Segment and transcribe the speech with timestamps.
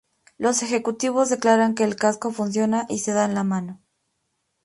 [0.39, 3.79] Los ejecutivos declaran que el casco funciona, y se dan la mano.